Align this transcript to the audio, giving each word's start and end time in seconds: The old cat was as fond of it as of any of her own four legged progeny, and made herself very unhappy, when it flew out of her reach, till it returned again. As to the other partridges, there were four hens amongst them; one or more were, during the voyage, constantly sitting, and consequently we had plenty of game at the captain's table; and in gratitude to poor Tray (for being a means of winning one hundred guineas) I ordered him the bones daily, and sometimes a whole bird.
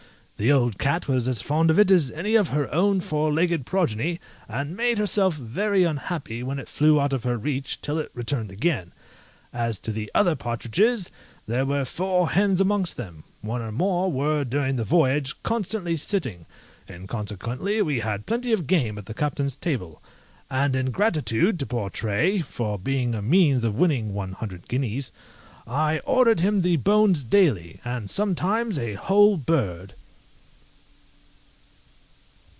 The 0.43 0.51
old 0.51 0.79
cat 0.79 1.07
was 1.07 1.27
as 1.27 1.39
fond 1.43 1.69
of 1.69 1.77
it 1.77 1.91
as 1.91 2.09
of 2.09 2.17
any 2.17 2.33
of 2.33 2.47
her 2.47 2.67
own 2.73 2.99
four 2.99 3.31
legged 3.31 3.63
progeny, 3.63 4.19
and 4.49 4.75
made 4.75 4.97
herself 4.97 5.35
very 5.35 5.83
unhappy, 5.83 6.41
when 6.41 6.57
it 6.57 6.67
flew 6.67 6.99
out 6.99 7.13
of 7.13 7.25
her 7.25 7.37
reach, 7.37 7.79
till 7.79 7.99
it 7.99 8.09
returned 8.15 8.49
again. 8.49 8.91
As 9.53 9.77
to 9.77 9.91
the 9.91 10.09
other 10.15 10.35
partridges, 10.35 11.11
there 11.45 11.63
were 11.63 11.85
four 11.85 12.31
hens 12.31 12.59
amongst 12.59 12.97
them; 12.97 13.23
one 13.41 13.61
or 13.61 13.71
more 13.71 14.11
were, 14.11 14.43
during 14.43 14.77
the 14.77 14.83
voyage, 14.83 15.35
constantly 15.43 15.95
sitting, 15.95 16.47
and 16.87 17.07
consequently 17.07 17.83
we 17.83 17.99
had 17.99 18.25
plenty 18.25 18.51
of 18.51 18.65
game 18.65 18.97
at 18.97 19.05
the 19.05 19.13
captain's 19.13 19.55
table; 19.55 20.01
and 20.49 20.75
in 20.75 20.89
gratitude 20.89 21.59
to 21.59 21.67
poor 21.67 21.91
Tray 21.91 22.39
(for 22.39 22.79
being 22.79 23.13
a 23.13 23.21
means 23.21 23.63
of 23.63 23.75
winning 23.75 24.11
one 24.11 24.31
hundred 24.31 24.67
guineas) 24.67 25.11
I 25.67 25.99
ordered 25.99 26.39
him 26.39 26.61
the 26.61 26.77
bones 26.77 27.23
daily, 27.23 27.79
and 27.85 28.09
sometimes 28.09 28.79
a 28.79 28.95
whole 28.95 29.37
bird. 29.37 29.93